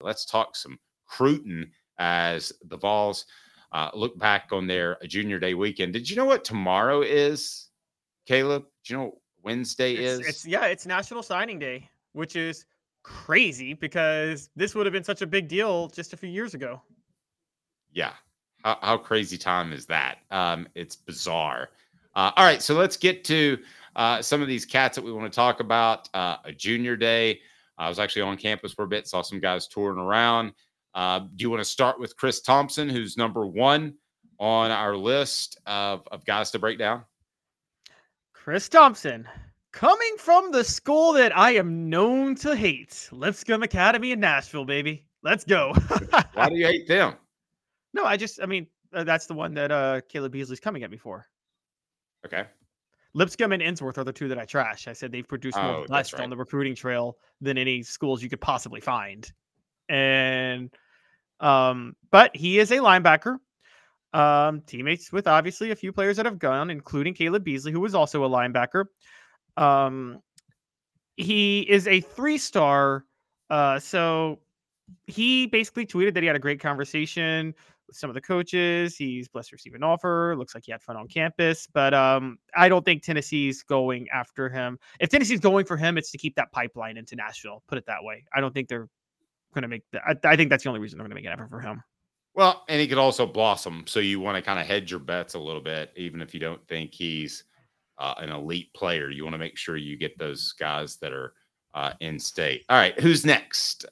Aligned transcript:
Let's 0.00 0.24
talk 0.24 0.56
some 0.56 0.78
Cruton 1.06 1.70
as 1.98 2.52
the 2.66 2.76
Vols 2.76 3.26
uh, 3.72 3.90
look 3.94 4.18
back 4.18 4.48
on 4.52 4.66
their 4.66 4.96
junior 5.06 5.38
day 5.38 5.54
weekend. 5.54 5.92
Did 5.92 6.08
you 6.08 6.16
know 6.16 6.24
what 6.24 6.44
tomorrow 6.44 7.02
is, 7.02 7.68
Caleb? 8.26 8.64
Do 8.84 8.92
you 8.92 8.98
know 8.98 9.04
what 9.06 9.14
Wednesday 9.42 9.94
it's, 9.94 10.20
is? 10.20 10.28
It's 10.28 10.46
yeah, 10.46 10.66
it's 10.66 10.86
National 10.86 11.22
Signing 11.22 11.58
Day, 11.58 11.88
which 12.12 12.36
is 12.36 12.64
crazy 13.02 13.74
because 13.74 14.50
this 14.56 14.74
would 14.74 14.86
have 14.86 14.92
been 14.92 15.04
such 15.04 15.22
a 15.22 15.26
big 15.26 15.48
deal 15.48 15.88
just 15.88 16.12
a 16.12 16.16
few 16.16 16.28
years 16.28 16.54
ago. 16.54 16.82
Yeah. 17.92 18.12
How, 18.64 18.78
how 18.82 18.98
crazy 18.98 19.38
time 19.38 19.72
is 19.72 19.86
that? 19.86 20.18
Um, 20.30 20.68
it's 20.74 20.96
bizarre. 20.96 21.70
Uh, 22.14 22.32
all 22.36 22.44
right, 22.44 22.60
so 22.60 22.74
let's 22.74 22.96
get 22.96 23.24
to 23.24 23.58
uh, 23.96 24.20
some 24.20 24.42
of 24.42 24.48
these 24.48 24.64
cats 24.64 24.96
that 24.96 25.04
we 25.04 25.12
want 25.12 25.30
to 25.30 25.34
talk 25.34 25.60
about. 25.60 26.08
Uh, 26.14 26.36
a 26.44 26.52
junior 26.52 26.96
day. 26.96 27.40
I 27.78 27.88
was 27.88 27.98
actually 27.98 28.22
on 28.22 28.36
campus 28.36 28.72
for 28.72 28.84
a 28.84 28.88
bit, 28.88 29.06
saw 29.06 29.22
some 29.22 29.40
guys 29.40 29.68
touring 29.68 29.98
around. 29.98 30.52
Uh, 30.94 31.20
do 31.20 31.42
you 31.42 31.50
want 31.50 31.60
to 31.60 31.68
start 31.68 32.00
with 32.00 32.16
Chris 32.16 32.40
Thompson, 32.40 32.88
who's 32.88 33.16
number 33.16 33.46
one 33.46 33.94
on 34.38 34.70
our 34.70 34.96
list 34.96 35.58
of, 35.66 36.06
of 36.10 36.24
guys 36.24 36.50
to 36.52 36.58
break 36.58 36.78
down? 36.78 37.04
Chris 38.32 38.68
Thompson, 38.68 39.28
coming 39.72 40.16
from 40.18 40.50
the 40.50 40.64
school 40.64 41.12
that 41.12 41.36
I 41.36 41.52
am 41.52 41.88
known 41.88 42.34
to 42.36 42.56
hate, 42.56 43.08
Lipscomb 43.12 43.62
Academy 43.62 44.12
in 44.12 44.20
Nashville, 44.20 44.64
baby. 44.64 45.04
Let's 45.22 45.44
go. 45.44 45.72
Why 46.34 46.48
do 46.48 46.56
you 46.56 46.66
hate 46.66 46.88
them? 46.88 47.14
No, 47.92 48.04
I 48.04 48.16
just, 48.16 48.40
I 48.42 48.46
mean, 48.46 48.66
uh, 48.92 49.04
that's 49.04 49.26
the 49.26 49.34
one 49.34 49.54
that 49.54 49.70
uh, 49.70 50.00
Caleb 50.08 50.32
Beasley's 50.32 50.60
coming 50.60 50.82
at 50.82 50.90
me 50.90 50.96
for. 50.96 51.26
Okay. 52.24 52.44
Lipscomb 53.18 53.52
and 53.52 53.60
Ensworth 53.62 53.98
are 53.98 54.04
the 54.04 54.12
two 54.12 54.28
that 54.28 54.38
I 54.38 54.44
trash. 54.44 54.86
I 54.86 54.92
said 54.92 55.10
they've 55.10 55.26
produced 55.26 55.56
more 55.56 55.64
Oh, 55.64 55.86
right. 55.90 56.14
on 56.20 56.30
the 56.30 56.36
recruiting 56.36 56.74
trail 56.76 57.16
than 57.40 57.58
any 57.58 57.82
schools 57.82 58.22
you 58.22 58.28
could 58.28 58.40
possibly 58.40 58.80
find. 58.80 59.30
And 59.88 60.70
um, 61.40 61.96
but 62.10 62.34
he 62.36 62.58
is 62.58 62.70
a 62.70 62.76
linebacker. 62.76 63.38
Um, 64.14 64.62
teammates 64.62 65.12
with 65.12 65.26
obviously 65.26 65.70
a 65.72 65.76
few 65.76 65.92
players 65.92 66.16
that 66.16 66.26
have 66.26 66.38
gone, 66.38 66.70
including 66.70 67.12
Caleb 67.12 67.44
Beasley, 67.44 67.72
who 67.72 67.80
was 67.80 67.94
also 67.94 68.24
a 68.24 68.28
linebacker. 68.28 68.84
Um, 69.56 70.22
he 71.16 71.60
is 71.68 71.86
a 71.88 72.00
three-star. 72.00 73.04
Uh, 73.50 73.78
so 73.80 74.38
he 75.06 75.46
basically 75.46 75.84
tweeted 75.84 76.14
that 76.14 76.22
he 76.22 76.26
had 76.26 76.36
a 76.36 76.40
great 76.40 76.60
conversation 76.60 77.54
with 77.88 77.96
some 77.96 78.08
of 78.08 78.14
the 78.14 78.20
coaches. 78.20 78.96
He's 78.96 79.26
blessed 79.28 79.50
to 79.50 79.56
receive 79.56 79.74
an 79.74 79.82
offer. 79.82 80.36
Looks 80.36 80.54
like 80.54 80.64
he 80.64 80.72
had 80.72 80.82
fun 80.82 80.96
on 80.96 81.08
campus, 81.08 81.66
but 81.72 81.92
um, 81.94 82.38
I 82.54 82.68
don't 82.68 82.84
think 82.84 83.02
Tennessee's 83.02 83.62
going 83.62 84.08
after 84.10 84.48
him. 84.48 84.78
If 85.00 85.10
Tennessee's 85.10 85.40
going 85.40 85.64
for 85.64 85.76
him, 85.76 85.98
it's 85.98 86.10
to 86.12 86.18
keep 86.18 86.36
that 86.36 86.52
pipeline 86.52 86.96
into 86.96 87.16
Nashville. 87.16 87.62
Put 87.66 87.78
it 87.78 87.86
that 87.86 88.02
way. 88.02 88.24
I 88.32 88.40
don't 88.40 88.54
think 88.54 88.68
they're 88.68 88.88
going 89.54 89.62
to 89.62 89.68
make 89.68 89.82
that. 89.92 90.02
I, 90.06 90.32
I 90.32 90.36
think 90.36 90.50
that's 90.50 90.62
the 90.62 90.68
only 90.68 90.80
reason 90.80 90.98
they're 90.98 91.04
going 91.04 91.10
to 91.10 91.14
make 91.16 91.26
an 91.26 91.32
effort 91.32 91.50
for 91.50 91.60
him. 91.60 91.82
Well, 92.34 92.64
and 92.68 92.80
he 92.80 92.86
could 92.86 92.98
also 92.98 93.26
blossom. 93.26 93.84
So 93.86 93.98
you 93.98 94.20
want 94.20 94.36
to 94.36 94.42
kind 94.42 94.60
of 94.60 94.66
hedge 94.66 94.90
your 94.92 95.00
bets 95.00 95.34
a 95.34 95.38
little 95.40 95.60
bit, 95.60 95.92
even 95.96 96.22
if 96.22 96.32
you 96.34 96.40
don't 96.40 96.64
think 96.68 96.94
he's 96.94 97.44
uh, 97.98 98.14
an 98.18 98.30
elite 98.30 98.72
player. 98.74 99.10
You 99.10 99.24
want 99.24 99.34
to 99.34 99.38
make 99.38 99.56
sure 99.56 99.76
you 99.76 99.96
get 99.96 100.16
those 100.18 100.52
guys 100.52 100.96
that 100.98 101.12
are 101.12 101.32
uh, 101.74 101.92
in 102.00 102.18
state. 102.18 102.64
All 102.68 102.76
right, 102.76 102.98
who's 103.00 103.26
next? 103.26 103.86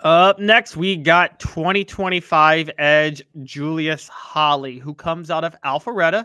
Up 0.00 0.38
next, 0.38 0.76
we 0.76 0.96
got 0.96 1.38
2025 1.40 2.70
Edge 2.78 3.22
Julius 3.42 4.08
Holly, 4.08 4.78
who 4.78 4.94
comes 4.94 5.30
out 5.30 5.44
of 5.44 5.54
Alpharetta. 5.64 6.24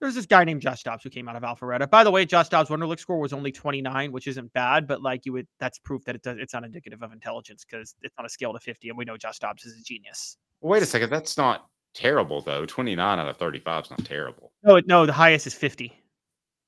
There's 0.00 0.14
this 0.14 0.26
guy 0.26 0.44
named 0.44 0.62
Josh 0.62 0.84
Dobbs 0.84 1.02
who 1.02 1.10
came 1.10 1.28
out 1.28 1.34
of 1.34 1.42
Alpharetta. 1.42 1.90
By 1.90 2.04
the 2.04 2.10
way, 2.10 2.24
Josh 2.24 2.48
Dobbs' 2.48 2.70
Wonderlic 2.70 3.00
score 3.00 3.18
was 3.18 3.32
only 3.32 3.50
29, 3.50 4.12
which 4.12 4.28
isn't 4.28 4.52
bad, 4.52 4.86
but 4.86 5.02
like 5.02 5.26
you 5.26 5.32
would, 5.32 5.48
that's 5.58 5.78
proof 5.78 6.04
that 6.04 6.14
it 6.14 6.22
does, 6.22 6.36
it's 6.38 6.54
not 6.54 6.64
indicative 6.64 7.02
of 7.02 7.12
intelligence 7.12 7.64
because 7.68 7.94
it's 8.02 8.14
on 8.16 8.24
a 8.24 8.28
scale 8.28 8.52
to 8.52 8.60
50, 8.60 8.90
and 8.90 8.96
we 8.96 9.04
know 9.04 9.16
Josh 9.16 9.40
Dobbs 9.40 9.64
is 9.64 9.78
a 9.78 9.82
genius. 9.82 10.36
Wait 10.60 10.82
a 10.82 10.86
second. 10.86 11.10
That's 11.10 11.36
not 11.36 11.66
terrible, 11.94 12.40
though. 12.40 12.64
29 12.64 13.18
out 13.18 13.28
of 13.28 13.36
35 13.36 13.84
is 13.84 13.90
not 13.90 14.04
terrible. 14.04 14.52
No, 14.62 14.80
no, 14.86 15.04
the 15.04 15.12
highest 15.12 15.46
is 15.48 15.54
50. 15.54 15.92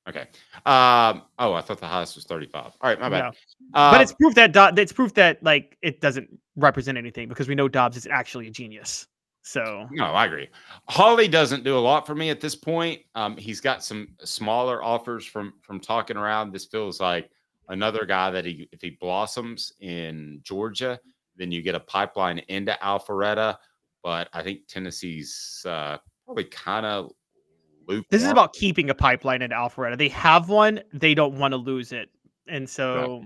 Okay. 0.08 0.26
Um, 0.66 1.22
oh, 1.38 1.52
I 1.52 1.60
thought 1.60 1.78
the 1.78 1.86
highest 1.86 2.16
was 2.16 2.24
35. 2.24 2.64
All 2.64 2.72
right, 2.82 3.00
my 3.00 3.08
bad. 3.08 3.20
No. 3.20 3.30
Uh, 3.74 3.92
but 3.92 4.00
it's 4.00 4.12
proof 4.12 4.34
that 4.34 4.52
Do- 4.52 4.80
it's 4.80 4.92
proof 4.92 5.14
that 5.14 5.42
like 5.42 5.76
it 5.82 6.00
doesn't 6.00 6.28
represent 6.56 6.98
anything 6.98 7.28
because 7.28 7.48
we 7.48 7.54
know 7.54 7.68
Dobbs 7.68 7.96
is 7.96 8.06
actually 8.06 8.46
a 8.48 8.50
genius. 8.50 9.06
So 9.42 9.86
No, 9.90 10.06
I 10.06 10.26
agree. 10.26 10.48
Holly 10.88 11.26
doesn't 11.26 11.64
do 11.64 11.76
a 11.76 11.80
lot 11.80 12.06
for 12.06 12.14
me 12.14 12.30
at 12.30 12.40
this 12.40 12.54
point. 12.54 13.00
Um, 13.14 13.36
he's 13.36 13.60
got 13.60 13.82
some 13.82 14.08
smaller 14.22 14.82
offers 14.82 15.24
from 15.24 15.54
from 15.62 15.80
talking 15.80 16.16
around. 16.16 16.52
This 16.52 16.66
feels 16.66 17.00
like 17.00 17.30
another 17.68 18.04
guy 18.04 18.30
that 18.30 18.44
he 18.44 18.68
if 18.72 18.80
he 18.82 18.90
blossoms 19.00 19.72
in 19.80 20.40
Georgia, 20.42 21.00
then 21.36 21.50
you 21.50 21.62
get 21.62 21.74
a 21.74 21.80
pipeline 21.80 22.38
into 22.48 22.76
Alpharetta. 22.82 23.56
But 24.02 24.28
I 24.32 24.42
think 24.42 24.66
Tennessee's 24.66 25.64
uh, 25.66 25.98
probably 26.24 26.44
kind 26.44 26.86
of 26.86 27.12
lukewarm. 27.90 28.06
this 28.10 28.22
is 28.22 28.30
about 28.30 28.52
keeping 28.52 28.90
a 28.90 28.94
pipeline 28.94 29.42
in 29.42 29.50
Alpharetta. 29.50 29.98
They 29.98 30.08
have 30.08 30.48
one, 30.48 30.80
they 30.92 31.14
don't 31.14 31.38
want 31.38 31.52
to 31.52 31.56
lose 31.56 31.92
it. 31.92 32.08
And 32.48 32.68
so 32.68 33.24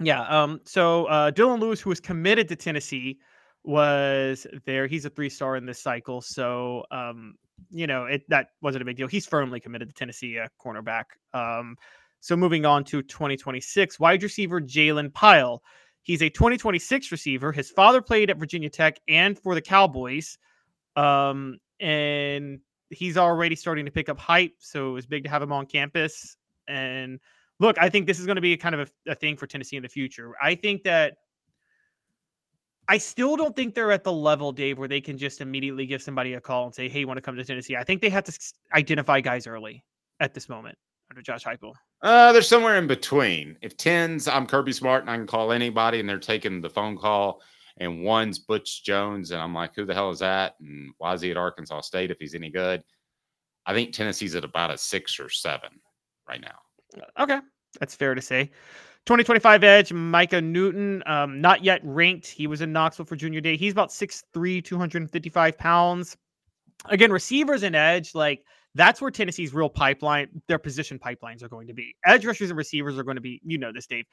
yeah, 0.00 0.22
um 0.22 0.60
so 0.64 1.06
uh 1.06 1.30
Dylan 1.30 1.60
Lewis 1.60 1.80
who 1.80 1.90
was 1.90 2.00
committed 2.00 2.48
to 2.48 2.56
Tennessee 2.56 3.18
was 3.62 4.46
there. 4.66 4.86
He's 4.86 5.04
a 5.04 5.10
three-star 5.10 5.56
in 5.56 5.66
this 5.66 5.82
cycle. 5.82 6.20
So 6.20 6.84
um 6.90 7.34
you 7.70 7.86
know, 7.86 8.06
it 8.06 8.28
that 8.28 8.48
wasn't 8.62 8.82
a 8.82 8.84
big 8.84 8.96
deal. 8.96 9.06
He's 9.06 9.26
firmly 9.26 9.60
committed 9.60 9.88
to 9.88 9.94
Tennessee 9.94 10.38
uh, 10.38 10.48
cornerback. 10.64 11.04
Um 11.32 11.76
so 12.20 12.36
moving 12.36 12.64
on 12.64 12.84
to 12.84 13.02
2026, 13.02 14.00
wide 14.00 14.22
receiver 14.22 14.60
Jalen 14.60 15.12
Pyle. 15.12 15.62
He's 16.04 16.22
a 16.22 16.28
2026 16.28 17.12
receiver. 17.12 17.50
His 17.50 17.70
father 17.70 18.00
played 18.00 18.30
at 18.30 18.38
Virginia 18.38 18.70
Tech 18.70 18.98
and 19.08 19.38
for 19.38 19.54
the 19.54 19.60
Cowboys. 19.62 20.38
Um, 20.96 21.58
and 21.80 22.60
he's 22.90 23.16
already 23.16 23.56
starting 23.56 23.84
to 23.84 23.90
pick 23.90 24.08
up 24.08 24.18
hype. 24.18 24.54
So 24.58 24.90
it 24.90 24.92
was 24.92 25.06
big 25.06 25.24
to 25.24 25.30
have 25.30 25.42
him 25.42 25.52
on 25.52 25.66
campus. 25.66 26.36
And 26.68 27.20
look, 27.60 27.76
I 27.80 27.88
think 27.88 28.06
this 28.06 28.18
is 28.18 28.26
going 28.26 28.36
to 28.36 28.42
be 28.42 28.56
kind 28.56 28.74
of 28.74 28.90
a, 29.06 29.12
a 29.12 29.14
thing 29.14 29.36
for 29.36 29.46
Tennessee 29.46 29.76
in 29.76 29.82
the 29.82 29.88
future. 29.88 30.32
I 30.42 30.54
think 30.54 30.84
that 30.84 31.16
I 32.88 32.98
still 32.98 33.36
don't 33.36 33.56
think 33.56 33.74
they're 33.74 33.92
at 33.92 34.04
the 34.04 34.12
level, 34.12 34.52
Dave, 34.52 34.78
where 34.78 34.88
they 34.88 35.00
can 35.00 35.16
just 35.16 35.40
immediately 35.40 35.86
give 35.86 36.02
somebody 36.02 36.34
a 36.34 36.40
call 36.40 36.66
and 36.66 36.74
say, 36.74 36.88
"Hey, 36.88 37.00
you 37.00 37.06
want 37.06 37.16
to 37.16 37.22
come 37.22 37.36
to 37.36 37.44
Tennessee?" 37.44 37.76
I 37.76 37.84
think 37.84 38.02
they 38.02 38.10
have 38.10 38.24
to 38.24 38.38
identify 38.74 39.20
guys 39.20 39.46
early 39.46 39.82
at 40.20 40.34
this 40.34 40.48
moment 40.48 40.76
under 41.10 41.22
Josh 41.22 41.44
Heupel. 41.44 41.72
Uh, 42.02 42.32
they're 42.32 42.42
somewhere 42.42 42.76
in 42.76 42.86
between. 42.86 43.56
If 43.62 43.76
tens, 43.76 44.28
I'm 44.28 44.46
Kirby 44.46 44.72
Smart 44.72 45.02
and 45.02 45.10
I 45.10 45.16
can 45.16 45.26
call 45.26 45.52
anybody, 45.52 46.00
and 46.00 46.08
they're 46.08 46.18
taking 46.18 46.60
the 46.60 46.68
phone 46.68 46.98
call. 46.98 47.40
And 47.78 48.04
one's 48.04 48.38
Butch 48.38 48.84
Jones, 48.84 49.32
and 49.32 49.40
I'm 49.40 49.54
like, 49.54 49.74
who 49.74 49.84
the 49.84 49.94
hell 49.94 50.10
is 50.10 50.20
that? 50.20 50.54
And 50.60 50.92
why 50.98 51.12
is 51.14 51.20
he 51.20 51.30
at 51.32 51.36
Arkansas 51.36 51.80
State 51.80 52.10
if 52.10 52.18
he's 52.20 52.34
any 52.34 52.50
good? 52.50 52.82
I 53.66 53.72
think 53.72 53.92
Tennessee's 53.92 54.36
at 54.36 54.44
about 54.44 54.70
a 54.70 54.78
six 54.78 55.18
or 55.18 55.28
seven 55.28 55.70
right 56.28 56.40
now. 56.40 57.02
Okay, 57.18 57.40
that's 57.80 57.94
fair 57.94 58.14
to 58.14 58.22
say. 58.22 58.50
2025 59.06 59.64
Edge, 59.64 59.92
Micah 59.92 60.40
Newton, 60.40 61.02
um, 61.06 61.40
not 61.40 61.62
yet 61.62 61.80
ranked. 61.84 62.26
He 62.26 62.46
was 62.46 62.62
in 62.62 62.72
Knoxville 62.72 63.04
for 63.04 63.16
junior 63.16 63.40
day. 63.40 63.56
He's 63.56 63.72
about 63.72 63.90
6'3, 63.90 64.64
255 64.64 65.58
pounds. 65.58 66.16
Again, 66.86 67.12
receivers 67.12 67.64
and 67.64 67.76
edge, 67.76 68.14
like 68.14 68.44
that's 68.74 69.02
where 69.02 69.10
Tennessee's 69.10 69.52
real 69.52 69.68
pipeline, 69.68 70.28
their 70.48 70.58
position 70.58 70.98
pipelines 70.98 71.42
are 71.42 71.48
going 71.48 71.66
to 71.66 71.74
be. 71.74 71.94
Edge 72.06 72.24
rushers 72.24 72.50
and 72.50 72.56
receivers 72.56 72.98
are 72.98 73.04
going 73.04 73.16
to 73.16 73.20
be, 73.20 73.40
you 73.44 73.58
know 73.58 73.72
this, 73.72 73.86
Dave. 73.86 74.06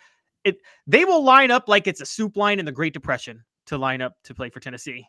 It 0.44 0.58
they 0.88 1.06
will 1.06 1.24
line 1.24 1.52
up 1.52 1.70
like 1.70 1.88
it's 1.88 2.02
a 2.02 2.06
soup 2.06 2.36
line 2.36 2.60
in 2.60 2.66
the 2.66 2.72
Great 2.72 2.94
Depression 2.94 3.44
to 3.72 3.78
line 3.78 4.02
up 4.02 4.16
to 4.26 4.34
play 4.34 4.50
for 4.50 4.60
Tennessee. 4.60 5.08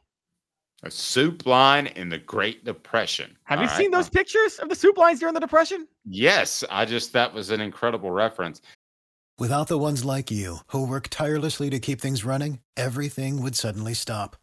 A 0.84 0.90
soup 0.90 1.46
line 1.46 1.88
in 1.88 2.08
the 2.08 2.18
Great 2.18 2.64
Depression. 2.64 3.36
Have 3.44 3.58
All 3.58 3.64
you 3.64 3.68
right, 3.68 3.76
seen 3.76 3.90
those 3.90 4.06
uh, 4.06 4.10
pictures 4.10 4.58
of 4.58 4.68
the 4.68 4.74
soup 4.74 4.96
lines 4.96 5.18
during 5.18 5.34
the 5.34 5.40
Depression? 5.40 5.86
Yes, 6.04 6.64
I 6.70 6.84
just 6.84 7.12
that 7.12 7.34
was 7.34 7.50
an 7.50 7.60
incredible 7.60 8.10
reference. 8.12 8.60
Without 9.38 9.66
the 9.66 9.78
ones 9.78 10.04
like 10.04 10.30
you, 10.30 10.58
who 10.68 10.86
work 10.86 11.08
tirelessly 11.08 11.70
to 11.70 11.80
keep 11.80 12.00
things 12.00 12.24
running, 12.24 12.60
everything 12.76 13.42
would 13.42 13.56
suddenly 13.56 13.94
stop. 13.94 14.36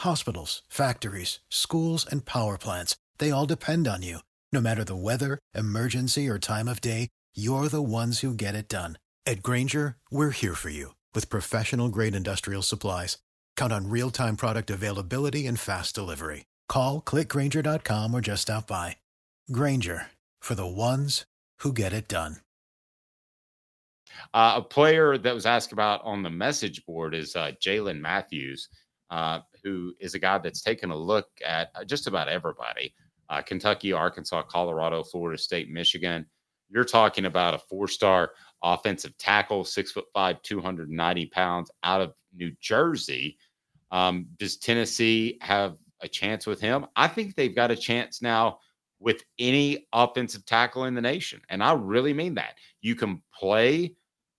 Hospitals, 0.00 0.62
factories, 0.68 1.38
schools, 1.48 2.04
and 2.10 2.24
power 2.24 2.58
plants, 2.58 2.96
they 3.18 3.30
all 3.30 3.46
depend 3.46 3.86
on 3.86 4.02
you. 4.02 4.18
No 4.52 4.60
matter 4.60 4.82
the 4.82 4.96
weather, 4.96 5.38
emergency, 5.54 6.28
or 6.28 6.38
time 6.38 6.66
of 6.66 6.80
day, 6.80 7.08
you're 7.34 7.68
the 7.68 7.82
ones 7.82 8.20
who 8.20 8.34
get 8.34 8.56
it 8.56 8.68
done. 8.68 8.98
At 9.26 9.42
Grainger, 9.42 9.96
we're 10.10 10.30
here 10.30 10.56
for 10.56 10.70
you 10.70 10.94
with 11.14 11.30
professional 11.30 11.88
grade 11.88 12.16
industrial 12.16 12.62
supplies. 12.62 13.18
Count 13.60 13.74
on 13.74 13.90
real 13.90 14.10
time 14.10 14.36
product 14.36 14.70
availability 14.70 15.46
and 15.46 15.60
fast 15.60 15.94
delivery. 15.94 16.46
Call 16.66 17.02
clickgrainger.com 17.02 18.14
or 18.14 18.22
just 18.22 18.42
stop 18.42 18.66
by. 18.66 18.96
Grainger 19.52 20.06
for 20.40 20.54
the 20.54 20.66
ones 20.66 21.26
who 21.58 21.70
get 21.70 21.92
it 21.92 22.08
done. 22.08 22.36
Uh, 24.32 24.54
a 24.56 24.62
player 24.62 25.18
that 25.18 25.34
was 25.34 25.44
asked 25.44 25.72
about 25.72 26.00
on 26.04 26.22
the 26.22 26.30
message 26.30 26.86
board 26.86 27.14
is 27.14 27.36
uh, 27.36 27.50
Jalen 27.60 28.00
Matthews, 28.00 28.70
uh, 29.10 29.40
who 29.62 29.92
is 30.00 30.14
a 30.14 30.18
guy 30.18 30.38
that's 30.38 30.62
taken 30.62 30.90
a 30.90 30.96
look 30.96 31.26
at 31.46 31.68
uh, 31.74 31.84
just 31.84 32.06
about 32.06 32.28
everybody 32.28 32.94
uh, 33.28 33.42
Kentucky, 33.42 33.92
Arkansas, 33.92 34.40
Colorado, 34.44 35.04
Florida 35.04 35.36
State, 35.36 35.68
Michigan. 35.68 36.24
You're 36.70 36.84
talking 36.84 37.26
about 37.26 37.52
a 37.52 37.58
four 37.58 37.88
star 37.88 38.30
offensive 38.62 39.18
tackle, 39.18 39.64
six 39.64 39.92
foot 39.92 40.06
five, 40.14 40.40
290 40.40 41.26
pounds 41.26 41.70
out 41.82 42.00
of 42.00 42.14
New 42.34 42.52
Jersey. 42.58 43.36
Um, 43.90 44.26
does 44.38 44.56
Tennessee 44.56 45.38
have 45.40 45.76
a 46.00 46.08
chance 46.08 46.46
with 46.46 46.60
him? 46.60 46.86
I 46.96 47.08
think 47.08 47.34
they've 47.34 47.54
got 47.54 47.70
a 47.70 47.76
chance 47.76 48.22
now 48.22 48.58
with 49.00 49.24
any 49.38 49.86
offensive 49.92 50.44
tackle 50.44 50.84
in 50.84 50.94
the 50.94 51.00
nation. 51.00 51.40
And 51.48 51.62
I 51.62 51.72
really 51.72 52.12
mean 52.12 52.34
that. 52.34 52.54
You 52.82 52.94
can 52.94 53.22
play 53.34 53.94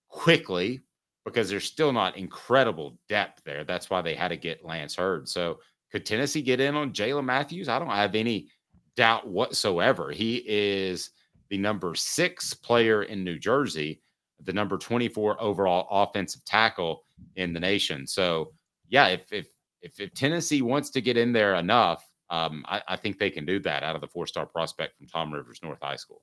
quickly 0.08 0.82
because 1.24 1.50
there's 1.50 1.64
still 1.64 1.92
not 1.92 2.16
incredible 2.16 2.98
depth 3.08 3.42
there. 3.44 3.64
That's 3.64 3.90
why 3.90 4.02
they 4.02 4.14
had 4.14 4.28
to 4.28 4.36
get 4.36 4.64
Lance 4.64 4.94
Heard. 4.94 5.28
So 5.28 5.58
could 5.90 6.06
Tennessee 6.06 6.42
get 6.42 6.60
in 6.60 6.74
on 6.74 6.92
Jalen 6.92 7.24
Matthews? 7.24 7.68
I 7.68 7.78
don't 7.78 7.88
have 7.88 8.14
any 8.14 8.48
doubt 8.96 9.28
whatsoever. 9.28 10.10
He 10.10 10.42
is 10.46 11.10
the 11.50 11.58
number 11.58 11.94
six 11.94 12.54
player 12.54 13.02
in 13.04 13.24
New 13.24 13.38
Jersey, 13.38 14.00
the 14.44 14.52
number 14.52 14.78
24 14.78 15.40
overall 15.40 15.86
offensive 15.90 16.44
tackle 16.44 17.04
in 17.36 17.52
the 17.52 17.60
nation. 17.60 18.06
So 18.06 18.52
yeah, 18.92 19.08
if 19.08 19.32
if 19.32 19.48
if, 19.80 19.98
if 19.98 20.14
Tennessee 20.14 20.62
wants 20.62 20.90
to 20.90 21.00
get 21.00 21.16
in 21.16 21.32
there 21.32 21.56
enough, 21.56 22.06
um, 22.30 22.64
I, 22.68 22.82
I 22.86 22.96
think 22.96 23.18
they 23.18 23.30
can 23.30 23.44
do 23.44 23.58
that 23.60 23.82
out 23.82 23.96
of 23.96 24.00
the 24.00 24.06
four 24.06 24.26
star 24.26 24.46
prospect 24.46 24.96
from 24.96 25.08
Toms 25.08 25.34
River 25.34 25.52
North 25.62 25.78
High 25.82 25.96
School. 25.96 26.22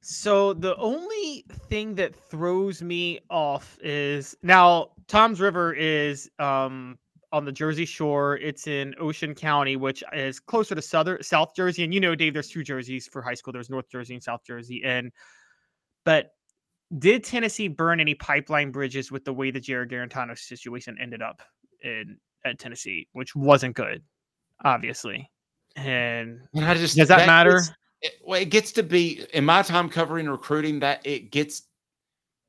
So 0.00 0.54
the 0.54 0.76
only 0.76 1.44
thing 1.68 1.94
that 1.96 2.16
throws 2.16 2.82
me 2.82 3.20
off 3.30 3.78
is 3.82 4.34
now 4.42 4.92
Tom's 5.06 5.40
River 5.40 5.74
is 5.74 6.28
um 6.38 6.98
on 7.32 7.44
the 7.44 7.52
Jersey 7.52 7.84
Shore. 7.84 8.38
It's 8.38 8.66
in 8.66 8.94
Ocean 8.98 9.34
County, 9.34 9.76
which 9.76 10.02
is 10.14 10.40
closer 10.40 10.74
to 10.74 10.80
southern 10.80 11.22
South 11.22 11.54
Jersey. 11.54 11.84
And 11.84 11.92
you 11.92 12.00
know, 12.00 12.14
Dave, 12.14 12.32
there's 12.32 12.48
two 12.48 12.64
jerseys 12.64 13.06
for 13.06 13.20
high 13.20 13.34
school. 13.34 13.52
There's 13.52 13.68
North 13.68 13.90
Jersey 13.90 14.14
and 14.14 14.22
South 14.22 14.40
Jersey. 14.46 14.82
And 14.84 15.12
but 16.06 16.30
did 16.96 17.24
Tennessee 17.24 17.68
burn 17.68 18.00
any 18.00 18.14
pipeline 18.14 18.70
bridges 18.70 19.12
with 19.12 19.24
the 19.24 19.32
way 19.32 19.50
the 19.50 19.60
Jarrett 19.60 19.90
Guarantano 19.90 20.38
situation 20.38 20.96
ended 21.00 21.22
up 21.22 21.42
in 21.82 22.16
at 22.44 22.58
Tennessee, 22.58 23.08
which 23.12 23.34
wasn't 23.34 23.74
good, 23.74 24.02
obviously. 24.64 25.30
And, 25.76 26.40
just 26.54 26.96
does 26.96 27.08
that, 27.08 27.18
that 27.18 27.26
matter? 27.26 27.62
it, 28.02 28.14
well, 28.24 28.40
it 28.40 28.50
gets 28.50 28.72
to 28.72 28.82
be 28.82 29.26
in 29.32 29.44
my 29.44 29.62
time 29.62 29.88
covering 29.88 30.28
recruiting 30.28 30.80
that 30.80 31.00
it 31.04 31.30
gets 31.30 31.62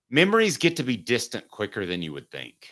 memories 0.10 0.58
get 0.58 0.76
to 0.78 0.84
be 0.84 0.98
distant 0.98 1.48
quicker 1.50 1.86
than 1.86 2.02
you 2.02 2.14
would 2.14 2.30
think. 2.32 2.70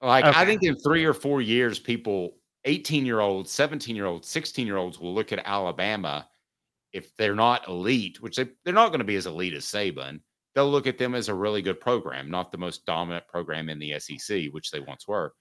Like 0.00 0.24
okay. 0.24 0.38
I 0.38 0.44
think 0.44 0.62
in 0.62 0.76
three 0.76 1.04
or 1.04 1.14
four 1.14 1.40
years, 1.40 1.78
people, 1.78 2.36
18 2.64 3.06
year 3.06 3.20
olds, 3.20 3.50
17 3.52 3.94
year 3.94 4.06
olds, 4.06 4.28
16 4.28 4.66
year 4.66 4.76
olds 4.76 4.98
will 4.98 5.14
look 5.14 5.32
at 5.32 5.42
Alabama 5.44 6.28
if 6.92 7.16
they're 7.16 7.34
not 7.34 7.68
elite, 7.68 8.20
which 8.20 8.36
they, 8.36 8.48
they're 8.64 8.74
not 8.74 8.88
going 8.88 8.98
to 8.98 9.04
be 9.04 9.16
as 9.16 9.26
elite 9.26 9.54
as 9.54 9.64
Saban. 9.64 10.20
They'll 10.54 10.70
look 10.70 10.86
at 10.86 10.98
them 10.98 11.14
as 11.14 11.28
a 11.28 11.34
really 11.34 11.62
good 11.62 11.80
program, 11.80 12.30
not 12.30 12.52
the 12.52 12.58
most 12.58 12.84
dominant 12.84 13.26
program 13.26 13.68
in 13.68 13.78
the 13.78 13.98
SEC, 13.98 14.44
which 14.50 14.70
they 14.70 14.80
once 14.80 15.08
were. 15.08 15.32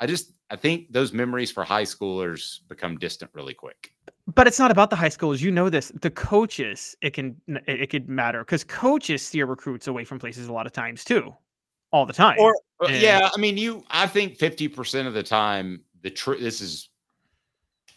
I 0.00 0.06
just 0.06 0.32
I 0.50 0.56
think 0.56 0.92
those 0.92 1.12
memories 1.12 1.50
for 1.50 1.64
high 1.64 1.84
schoolers 1.84 2.60
become 2.68 2.98
distant 2.98 3.30
really 3.34 3.54
quick. 3.54 3.92
But 4.34 4.46
it's 4.46 4.58
not 4.58 4.70
about 4.70 4.90
the 4.90 4.96
high 4.96 5.08
schools. 5.08 5.40
You 5.40 5.50
know 5.50 5.70
this. 5.70 5.92
The 6.02 6.10
coaches, 6.10 6.96
it 7.00 7.14
can 7.14 7.40
it 7.46 7.90
could 7.90 8.08
matter 8.08 8.40
because 8.40 8.64
coaches 8.64 9.22
steer 9.22 9.46
recruits 9.46 9.86
away 9.86 10.04
from 10.04 10.18
places 10.18 10.48
a 10.48 10.52
lot 10.52 10.66
of 10.66 10.72
times 10.72 11.04
too, 11.04 11.34
all 11.92 12.04
the 12.04 12.12
time. 12.12 12.36
Or 12.38 12.54
uh, 12.82 12.86
and, 12.86 13.00
yeah, 13.00 13.30
I 13.34 13.38
mean, 13.38 13.56
you. 13.56 13.84
I 13.88 14.06
think 14.06 14.36
fifty 14.36 14.68
percent 14.68 15.08
of 15.08 15.14
the 15.14 15.22
time, 15.22 15.82
the 16.02 16.10
truth. 16.10 16.40
This 16.40 16.60
is 16.60 16.90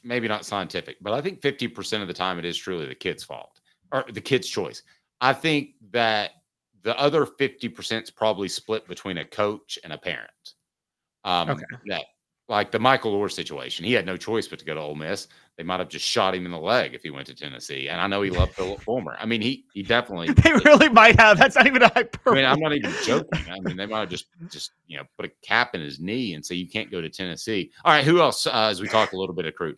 maybe 0.03 0.27
not 0.27 0.45
scientific, 0.45 0.97
but 1.01 1.13
I 1.13 1.21
think 1.21 1.41
fifty 1.41 1.67
percent 1.67 2.01
of 2.01 2.07
the 2.07 2.13
time 2.13 2.39
it 2.39 2.45
is 2.45 2.57
truly 2.57 2.85
the 2.85 2.95
kid's 2.95 3.23
fault 3.23 3.59
or 3.91 4.05
the 4.13 4.21
kid's 4.21 4.47
choice. 4.47 4.83
I 5.19 5.33
think 5.33 5.71
that 5.91 6.31
the 6.83 6.97
other 6.99 7.25
fifty 7.25 7.69
percent 7.69 8.03
is 8.03 8.11
probably 8.11 8.47
split 8.47 8.87
between 8.87 9.17
a 9.17 9.25
coach 9.25 9.77
and 9.83 9.93
a 9.93 9.97
parent. 9.97 10.53
Um, 11.23 11.49
okay. 11.49 11.63
That 11.87 12.05
like 12.49 12.71
the 12.71 12.79
Michael 12.79 13.13
Oher 13.13 13.31
situation, 13.31 13.85
he 13.85 13.93
had 13.93 14.05
no 14.05 14.17
choice 14.17 14.47
but 14.47 14.59
to 14.59 14.65
go 14.65 14.73
to 14.73 14.81
Ole 14.81 14.95
Miss. 14.95 15.27
They 15.55 15.63
might 15.63 15.79
have 15.79 15.89
just 15.89 16.05
shot 16.05 16.33
him 16.33 16.45
in 16.45 16.51
the 16.51 16.59
leg 16.59 16.95
if 16.95 17.03
he 17.03 17.09
went 17.09 17.27
to 17.27 17.35
Tennessee. 17.35 17.89
And 17.89 17.99
I 18.01 18.07
know 18.07 18.21
he 18.21 18.31
loved 18.31 18.53
Phillip 18.53 18.81
Fulmer. 18.81 19.17
I 19.19 19.25
mean, 19.25 19.41
he 19.41 19.65
he 19.73 19.83
definitely 19.83 20.33
they 20.33 20.53
really 20.65 20.89
might 20.89 21.19
have. 21.19 21.37
That's 21.37 21.55
not 21.55 21.67
even 21.67 21.83
a 21.83 21.89
hyperbole. 21.89 22.39
I 22.39 22.41
mean, 22.41 22.45
I'm 22.45 22.59
not 22.59 22.73
even 22.73 22.91
joking. 23.05 23.43
I 23.49 23.59
mean, 23.59 23.77
they 23.77 23.85
might 23.85 23.99
have 24.01 24.09
just 24.09 24.25
just 24.49 24.71
you 24.87 24.97
know 24.97 25.03
put 25.15 25.25
a 25.25 25.31
cap 25.45 25.75
in 25.75 25.81
his 25.81 25.99
knee 25.99 26.33
and 26.33 26.45
say 26.45 26.55
you 26.55 26.67
can't 26.67 26.89
go 26.89 27.01
to 27.01 27.09
Tennessee. 27.09 27.71
All 27.85 27.93
right, 27.93 28.03
who 28.03 28.19
else? 28.19 28.47
Uh, 28.47 28.51
as 28.53 28.81
we 28.81 28.87
talk 28.87 29.13
a 29.13 29.17
little 29.17 29.35
bit 29.35 29.45
of 29.45 29.53
Crute. 29.53 29.77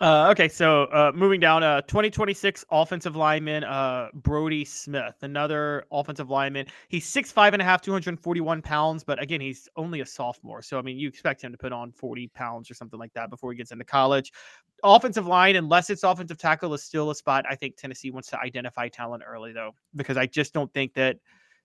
Uh, 0.00 0.28
okay, 0.30 0.48
so 0.48 0.84
uh, 0.84 1.10
moving 1.14 1.40
down, 1.40 1.62
uh, 1.62 1.80
2026 1.82 2.64
offensive 2.70 3.16
lineman 3.16 3.64
uh, 3.64 4.08
Brody 4.14 4.64
Smith, 4.64 5.14
another 5.22 5.84
offensive 5.90 6.28
lineman. 6.28 6.66
He's 6.88 7.06
six 7.06 7.32
five 7.32 7.54
and 7.54 7.62
a 7.62 7.64
half, 7.64 7.80
241 7.80 8.62
pounds, 8.62 9.04
but 9.04 9.22
again, 9.22 9.40
he's 9.40 9.68
only 9.76 10.00
a 10.00 10.06
sophomore. 10.06 10.60
So 10.62 10.78
I 10.78 10.82
mean, 10.82 10.98
you 10.98 11.08
expect 11.08 11.42
him 11.42 11.52
to 11.52 11.58
put 11.58 11.72
on 11.72 11.92
40 11.92 12.28
pounds 12.28 12.70
or 12.70 12.74
something 12.74 12.98
like 12.98 13.12
that 13.14 13.30
before 13.30 13.52
he 13.52 13.56
gets 13.56 13.72
into 13.72 13.84
college. 13.84 14.32
Offensive 14.84 15.26
line, 15.26 15.56
unless 15.56 15.88
it's 15.88 16.02
offensive 16.02 16.38
tackle, 16.38 16.74
is 16.74 16.82
still 16.82 17.10
a 17.10 17.14
spot. 17.14 17.44
I 17.48 17.54
think 17.54 17.76
Tennessee 17.76 18.10
wants 18.10 18.28
to 18.30 18.40
identify 18.40 18.88
talent 18.88 19.22
early 19.26 19.52
though, 19.52 19.74
because 19.94 20.16
I 20.16 20.26
just 20.26 20.52
don't 20.52 20.72
think 20.74 20.92
that 20.94 21.16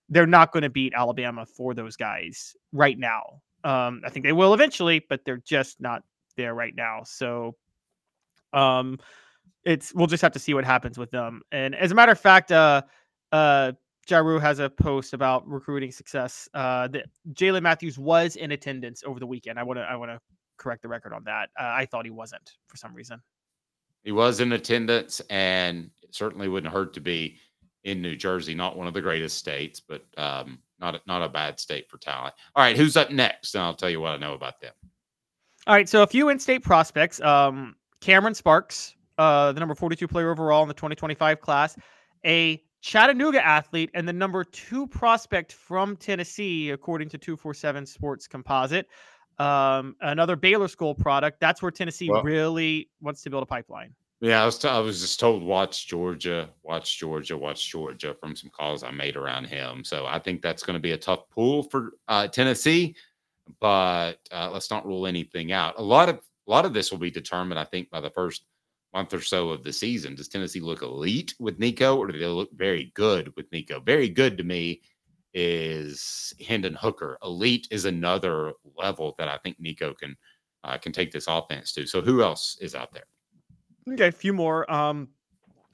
they're 0.08 0.28
not 0.28 0.52
going 0.52 0.64
to 0.64 0.70
beat 0.70 0.94
Alabama 0.96 1.46
for 1.46 1.74
those 1.74 1.96
guys 1.96 2.56
right 2.72 2.98
now. 2.98 3.42
Um, 3.64 4.02
I 4.06 4.10
think 4.10 4.26
they 4.26 4.34
will 4.34 4.54
eventually, 4.54 5.06
but 5.08 5.24
they're 5.26 5.42
just 5.46 5.80
not 5.80 6.04
there 6.36 6.54
right 6.54 6.76
now. 6.76 7.02
So 7.06 7.56
um, 8.54 9.00
it's 9.64 9.94
we'll 9.94 10.08
just 10.08 10.22
have 10.22 10.32
to 10.34 10.40
see 10.40 10.54
what 10.54 10.66
happens 10.66 10.98
with 10.98 11.12
them. 11.12 11.42
And 11.52 11.76
as 11.76 11.92
a 11.92 11.96
matter 11.96 12.12
of 12.12 12.20
fact, 12.20 12.52
uh, 12.52 12.82
uh, 13.32 13.74
Jaru 14.08 14.42
has 14.42 14.60
a 14.60 14.70
post 14.70 15.14
about 15.14 15.48
recruiting 15.48 15.92
success. 15.92 16.50
Uh, 16.54 16.88
that 16.90 17.06
Jalen 17.34 17.62
Matthews 17.62 17.98
was 17.98 18.36
in 18.36 18.52
attendance 18.52 19.04
over 19.06 19.20
the 19.20 19.28
weekend. 19.28 19.60
I 19.60 19.64
want 19.64 19.78
to 19.78 19.84
I 19.84 19.96
want 19.96 20.12
to 20.12 20.20
correct 20.58 20.82
the 20.82 20.88
record 20.88 21.14
on 21.14 21.24
that. 21.26 21.50
Uh, 21.60 21.64
I 21.64 21.86
thought 21.86 22.06
he 22.06 22.12
wasn't 22.12 22.54
for 22.68 22.78
some 22.78 22.94
reason. 22.94 23.22
He 24.04 24.12
was 24.12 24.40
in 24.40 24.52
attendance, 24.54 25.22
and 25.30 25.92
it 26.02 26.16
certainly 26.16 26.48
wouldn't 26.48 26.74
hurt 26.74 26.94
to 26.96 27.00
be 27.00 27.38
in 27.84 28.02
New 28.02 28.16
Jersey. 28.16 28.56
Not 28.56 28.78
one 28.78 28.88
of 28.88 28.94
the 28.94 29.02
greatest 29.02 29.38
states, 29.38 29.80
but 29.80 30.04
um, 30.18 30.60
not 30.80 30.96
a, 30.96 31.02
not 31.06 31.22
a 31.22 31.30
bad 31.30 31.60
state 31.60 31.88
for 31.90 31.98
talent. 31.98 32.34
All 32.56 32.64
right, 32.64 32.76
who's 32.76 32.98
up 32.98 33.12
next? 33.12 33.54
And 33.54 33.64
I'll 33.64 33.76
tell 33.76 33.90
you 33.90 34.02
what 34.02 34.12
I 34.12 34.18
know 34.18 34.34
about 34.34 34.60
them. 34.60 34.74
All 35.68 35.76
right, 35.76 35.88
so 35.88 36.02
a 36.02 36.08
few 36.08 36.30
in-state 36.30 36.64
prospects. 36.64 37.22
Um, 37.22 37.76
Cameron 38.02 38.34
Sparks, 38.34 38.96
uh, 39.18 39.52
the 39.52 39.60
number 39.60 39.76
42 39.76 40.08
player 40.08 40.32
overall 40.32 40.64
in 40.64 40.68
the 40.68 40.74
2025 40.74 41.40
class, 41.40 41.78
a 42.26 42.62
Chattanooga 42.82 43.46
athlete, 43.46 43.92
and 43.94 44.08
the 44.08 44.14
number 44.14 44.44
two 44.44 44.88
prospect 44.88 45.54
from 45.54 45.96
Tennessee, 45.96 46.72
according 46.72 47.10
to 47.10 47.18
247 47.18 47.86
Sports 47.86 48.28
Composite. 48.28 48.88
Um, 49.38 49.96
another 50.02 50.36
Baylor 50.36 50.68
School 50.68 50.94
product. 50.96 51.40
That's 51.40 51.62
where 51.62 51.72
Tennessee 51.72 52.10
well, 52.10 52.24
really 52.24 52.90
wants 53.02 53.22
to 53.24 53.30
build 53.30 53.44
a 53.44 53.46
pipeline. 53.46 53.94
Yeah, 54.20 54.42
I 54.42 54.46
was, 54.46 54.58
t- 54.58 54.68
I 54.68 54.80
was 54.80 55.02
just 55.02 55.20
told 55.20 55.42
watch 55.42 55.88
Georgia, 55.88 56.50
watch 56.64 57.00
Georgia, 57.00 57.38
watch 57.38 57.72
Georgia 57.72 58.16
from 58.20 58.36
some 58.36 58.52
calls 58.52 58.84
I 58.84 58.92
made 58.92 59.16
around 59.16 59.46
him. 59.46 59.84
So 59.84 60.06
I 60.06 60.20
think 60.20 60.42
that's 60.42 60.62
going 60.64 60.76
to 60.76 60.80
be 60.80 60.92
a 60.92 60.98
tough 60.98 61.30
pull 61.30 61.64
for 61.64 61.94
uh, 62.08 62.28
Tennessee, 62.28 62.96
but 63.60 64.20
uh, 64.32 64.50
let's 64.52 64.70
not 64.70 64.86
rule 64.86 65.08
anything 65.08 65.52
out. 65.52 65.74
A 65.78 65.82
lot 65.82 66.08
of 66.08 66.20
a 66.48 66.52
lot 66.52 66.66
of 66.66 66.74
this 66.74 66.92
will 66.92 67.00
be 67.00 67.12
determined, 67.12 67.60
I 67.60 67.66
think, 67.66 67.90
by 67.90 68.02
the 68.02 68.10
first 68.10 68.46
month 68.94 69.14
or 69.14 69.22
so 69.22 69.50
of 69.50 69.64
the 69.64 69.72
season. 69.72 70.16
Does 70.16 70.28
Tennessee 70.28 70.60
look 70.60 70.82
elite 70.82 71.34
with 71.40 71.60
Nico, 71.60 71.98
or 71.98 72.08
do 72.08 72.18
they 72.18 72.26
look 72.26 72.50
very 72.54 72.92
good 72.96 73.32
with 73.36 73.52
Nico? 73.52 73.80
Very 73.80 74.10
good 74.10 74.38
to 74.38 74.44
me 74.44 74.82
is 75.34 76.34
Hendon 76.46 76.74
Hooker. 76.74 77.18
Elite 77.24 77.68
is 77.72 77.86
another 77.86 78.54
level 78.78 79.16
that 79.18 79.28
I 79.28 79.38
think 79.38 79.60
Nico 79.60 79.94
can 79.94 80.16
uh, 80.64 80.78
can 80.78 80.92
take 80.92 81.12
this 81.12 81.26
offense 81.28 81.74
to. 81.74 81.88
So 81.88 82.02
who 82.02 82.22
else 82.22 82.58
is 82.62 82.76
out 82.76 82.94
there? 82.94 83.06
Okay, 83.92 84.08
a 84.08 84.12
few 84.12 84.34
more. 84.34 84.72
Um, 84.72 85.08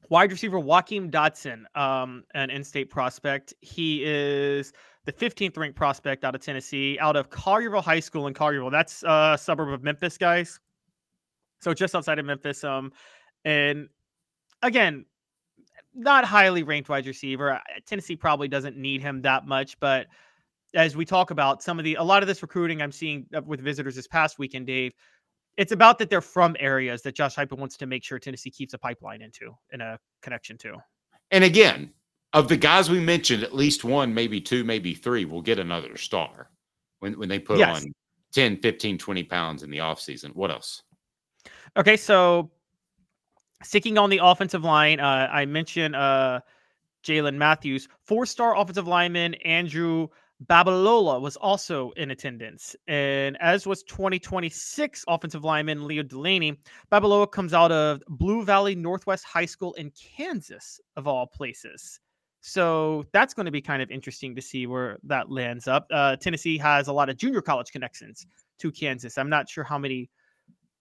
wide 0.10 0.32
receiver 0.32 0.60
Joaquin 0.60 1.12
Dotson, 1.12 1.64
um, 1.76 2.24
an 2.34 2.50
in-state 2.50 2.90
prospect. 2.90 3.54
He 3.62 4.04
is 4.06 4.72
the 5.08 5.14
15th 5.14 5.58
ranked 5.58 5.78
prospect 5.78 6.26
out 6.26 6.36
of 6.36 6.42
Tennessee, 6.42 7.00
out 7.00 7.16
of 7.16 7.30
Collierville 7.30 7.82
High 7.82 8.02
School 8.02 8.28
in 8.28 8.34
Collierville. 8.34 8.70
That's 8.70 9.04
a 9.04 9.38
suburb 9.42 9.70
of 9.70 9.82
Memphis, 9.82 10.18
guys. 10.18 10.60
So 11.62 11.74
just 11.74 11.96
outside 11.96 12.20
of 12.20 12.26
Memphis. 12.26 12.62
Um, 12.66 12.92
and 13.46 13.88
again, 14.62 15.06
not 15.94 16.26
highly 16.26 16.62
ranked 16.62 16.90
wide 16.90 17.08
receiver. 17.08 17.60
Tennessee 17.86 18.18
probably 18.18 18.50
doesn't 18.50 18.76
need 18.76 19.02
him 19.02 19.22
that 19.22 19.48
much, 19.48 19.80
but 19.80 20.08
as 20.76 20.98
we 20.98 21.06
talk 21.06 21.32
about 21.32 21.64
some 21.64 21.80
of 21.80 21.86
the 21.86 21.96
a 21.96 22.04
lot 22.04 22.22
of 22.22 22.28
this 22.28 22.42
recruiting 22.42 22.82
I'm 22.82 22.92
seeing 22.92 23.26
with 23.46 23.62
visitors 23.62 23.96
this 23.96 24.08
past 24.08 24.38
weekend, 24.38 24.68
Dave, 24.68 24.92
it's 25.56 25.72
about 25.72 26.00
that 26.00 26.10
they're 26.10 26.20
from 26.20 26.58
areas 26.60 27.02
that 27.04 27.16
Josh 27.16 27.36
Heupel 27.36 27.58
wants 27.58 27.78
to 27.78 27.86
make 27.86 28.04
sure 28.04 28.20
Tennessee 28.20 28.52
keeps 28.52 28.74
a 28.74 28.78
pipeline 28.78 29.22
into 29.22 29.54
and 29.72 29.82
a 29.82 29.98
connection 30.22 30.58
to. 30.58 30.76
And 31.32 31.46
again, 31.46 31.94
of 32.34 32.48
the 32.48 32.58
guys 32.58 32.90
we 32.90 33.00
mentioned, 33.00 33.44
at 33.44 33.56
least 33.56 33.84
one, 33.84 34.14
maybe 34.14 34.42
two, 34.42 34.64
maybe 34.64 34.94
three 34.94 35.26
will 35.26 35.42
get 35.42 35.60
another 35.60 35.98
star 35.98 36.50
when, 37.00 37.18
when 37.18 37.30
they 37.30 37.40
put 37.40 37.58
yes. 37.58 37.84
on 37.84 37.94
10, 38.34 38.58
15, 38.58 38.98
20 38.98 39.24
pounds 39.24 39.64
in 39.64 39.70
the 39.70 39.78
offseason. 39.78 40.36
What 40.36 40.52
else? 40.52 40.84
Okay, 41.78 41.98
so 41.98 42.52
sticking 43.64 43.98
on 43.98 44.10
the 44.10 44.20
offensive 44.22 44.64
line, 44.64 45.00
uh, 45.00 45.30
I 45.32 45.46
mentioned 45.46 45.96
uh, 45.96 46.42
Jalen 47.04 47.36
Matthews, 47.36 47.88
four 48.04 48.26
star 48.26 48.58
offensive 48.58 48.88
lineman 48.88 49.34
Andrew 49.36 50.08
Babalola 50.46 51.20
was 51.20 51.36
also 51.36 51.92
in 51.92 52.12
attendance. 52.12 52.76
And 52.88 53.38
as 53.42 53.66
was 53.66 53.84
2026 53.84 55.06
offensive 55.08 55.44
lineman 55.44 55.88
Leo 55.88 56.04
Delaney, 56.04 56.60
Babalola 56.92 57.32
comes 57.32 57.54
out 57.54 57.72
of 57.72 58.04
Blue 58.08 58.44
Valley 58.44 58.76
Northwest 58.76 59.26
High 59.26 59.46
School 59.46 59.74
in 59.74 59.92
Kansas, 59.92 60.80
of 60.96 61.08
all 61.08 61.26
places. 61.26 62.00
So 62.42 63.06
that's 63.12 63.34
going 63.34 63.46
to 63.46 63.52
be 63.52 63.62
kind 63.62 63.82
of 63.82 63.90
interesting 63.92 64.36
to 64.36 64.42
see 64.42 64.68
where 64.68 64.98
that 65.04 65.32
lands 65.32 65.68
up. 65.68 65.88
Uh, 65.92 66.16
Tennessee 66.16 66.58
has 66.58 66.88
a 66.88 66.94
lot 66.94 67.10
of 67.10 67.18
junior 67.18 67.42
college 67.42 67.72
connections 67.72 68.26
to 68.60 68.72
Kansas. 68.72 69.18
I'm 69.18 69.30
not 69.30 69.50
sure 69.50 69.64
how 69.64 69.78
many. 69.78 70.10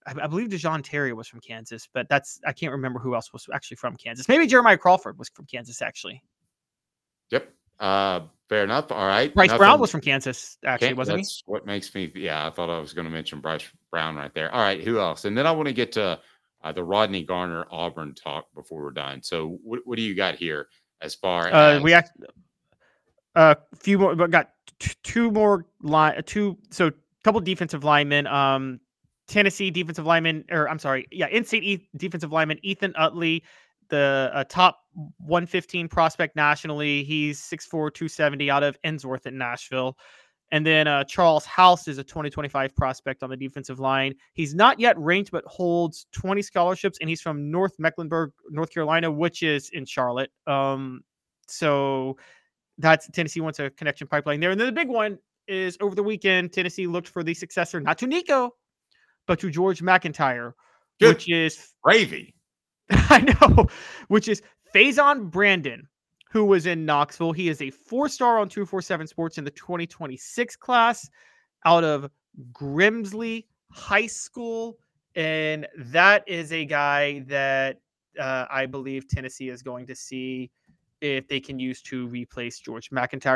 I, 0.05 0.13
I 0.23 0.27
believe 0.27 0.49
Dejon 0.49 0.81
Terry 0.83 1.13
was 1.13 1.27
from 1.27 1.41
Kansas, 1.41 1.87
but 1.93 2.07
that's 2.09 2.39
I 2.45 2.53
can't 2.53 2.71
remember 2.71 2.99
who 2.99 3.15
else 3.15 3.33
was 3.33 3.47
actually 3.53 3.77
from 3.77 3.95
Kansas. 3.95 4.27
Maybe 4.27 4.47
Jeremiah 4.47 4.77
Crawford 4.77 5.17
was 5.17 5.29
from 5.29 5.45
Kansas, 5.45 5.81
actually. 5.81 6.23
Yep. 7.31 7.51
Uh, 7.79 8.21
fair 8.49 8.63
enough. 8.63 8.91
All 8.91 9.05
right. 9.05 9.33
Bryce 9.33 9.49
Nothing. 9.49 9.59
Brown 9.59 9.79
was 9.79 9.91
from 9.91 10.01
Kansas, 10.01 10.57
actually, 10.65 10.93
wasn't 10.93 11.19
that's 11.19 11.43
he? 11.45 11.51
What 11.51 11.65
makes 11.65 11.93
me? 11.93 12.11
Yeah, 12.15 12.47
I 12.47 12.49
thought 12.49 12.69
I 12.69 12.79
was 12.79 12.93
going 12.93 13.05
to 13.05 13.11
mention 13.11 13.41
Bryce 13.41 13.69
Brown 13.91 14.15
right 14.15 14.33
there. 14.33 14.53
All 14.53 14.61
right. 14.61 14.81
Who 14.83 14.99
else? 14.99 15.25
And 15.25 15.37
then 15.37 15.45
I 15.45 15.51
want 15.51 15.67
to 15.67 15.73
get 15.73 15.91
to 15.93 16.19
uh, 16.63 16.71
the 16.71 16.83
Rodney 16.83 17.23
Garner 17.23 17.65
Auburn 17.69 18.15
talk 18.15 18.45
before 18.55 18.81
we're 18.81 18.91
done. 18.91 19.21
So, 19.21 19.59
what, 19.63 19.81
what 19.85 19.97
do 19.97 20.01
you 20.01 20.15
got 20.15 20.35
here 20.35 20.69
as 21.01 21.15
far 21.15 21.53
uh, 21.53 21.75
as 21.75 21.83
we 21.83 21.93
act 21.93 22.11
a 23.35 23.39
uh, 23.39 23.55
few 23.75 23.99
more, 23.99 24.15
but 24.15 24.31
got 24.31 24.49
t- 24.79 24.95
two 25.03 25.31
more 25.31 25.65
line, 25.81 26.21
two 26.23 26.57
so 26.69 26.91
couple 27.23 27.41
defensive 27.41 27.83
linemen. 27.83 28.27
Um, 28.27 28.79
Tennessee 29.27 29.69
defensive 29.69 30.05
lineman, 30.05 30.45
or 30.49 30.69
I'm 30.69 30.79
sorry, 30.79 31.07
yeah, 31.11 31.27
in-state 31.27 31.63
e- 31.63 31.89
defensive 31.97 32.31
lineman 32.31 32.59
Ethan 32.63 32.93
Utley 32.95 33.43
the 33.89 34.29
uh, 34.33 34.43
top 34.45 34.79
115 34.93 35.87
prospect 35.87 36.35
nationally. 36.35 37.03
He's 37.03 37.39
6'4, 37.41 37.93
270 37.93 38.51
out 38.51 38.63
of 38.63 38.77
Ensworth 38.83 39.25
at 39.25 39.33
Nashville. 39.33 39.97
And 40.51 40.65
then 40.65 40.87
uh, 40.87 41.03
Charles 41.03 41.45
House 41.45 41.87
is 41.87 41.97
a 41.97 42.03
2025 42.03 42.75
prospect 42.75 43.21
on 43.21 43.29
the 43.29 43.35
defensive 43.35 43.79
line. 43.79 44.13
He's 44.33 44.55
not 44.55 44.79
yet 44.79 44.97
ranked, 44.97 45.31
but 45.31 45.43
holds 45.45 46.07
20 46.13 46.41
scholarships, 46.41 46.97
and 47.01 47.09
he's 47.09 47.21
from 47.21 47.51
North 47.51 47.73
Mecklenburg, 47.79 48.31
North 48.49 48.71
Carolina, 48.71 49.11
which 49.11 49.43
is 49.43 49.69
in 49.73 49.85
Charlotte. 49.85 50.31
Um, 50.45 51.01
so 51.47 52.17
that's 52.77 53.09
Tennessee 53.11 53.41
wants 53.41 53.59
a 53.59 53.69
connection 53.71 54.07
pipeline 54.07 54.39
there. 54.39 54.51
And 54.51 54.59
then 54.59 54.67
the 54.67 54.73
big 54.73 54.87
one 54.87 55.17
is 55.47 55.77
over 55.81 55.95
the 55.95 56.03
weekend, 56.03 56.53
Tennessee 56.53 56.87
looked 56.87 57.07
for 57.07 57.23
the 57.23 57.33
successor, 57.33 57.79
not 57.79 57.97
to 57.99 58.07
Nico, 58.07 58.51
but 59.27 59.39
to 59.39 59.49
George 59.49 59.81
MacIntyre, 59.81 60.55
Good. 60.99 61.15
which 61.15 61.29
is 61.29 61.73
gravy. 61.83 62.33
I 62.89 63.19
know, 63.19 63.67
which 64.07 64.27
is 64.27 64.41
Faizon 64.73 65.29
Brandon, 65.29 65.87
who 66.29 66.45
was 66.45 66.65
in 66.65 66.85
Knoxville. 66.85 67.31
He 67.31 67.49
is 67.49 67.61
a 67.61 67.69
four 67.69 68.09
star 68.09 68.39
on 68.39 68.49
247 68.49 69.07
Sports 69.07 69.37
in 69.37 69.43
the 69.43 69.51
2026 69.51 70.55
class 70.55 71.09
out 71.65 71.83
of 71.83 72.09
Grimsley 72.51 73.45
High 73.71 74.07
School. 74.07 74.77
And 75.15 75.67
that 75.77 76.23
is 76.27 76.51
a 76.51 76.65
guy 76.65 77.19
that 77.27 77.79
uh, 78.19 78.45
I 78.49 78.65
believe 78.65 79.07
Tennessee 79.07 79.49
is 79.49 79.61
going 79.61 79.87
to 79.87 79.95
see 79.95 80.51
if 81.01 81.27
they 81.27 81.39
can 81.39 81.59
use 81.59 81.81
to 81.83 82.07
replace 82.07 82.59
George 82.59 82.91
MacIntyre. 82.91 83.35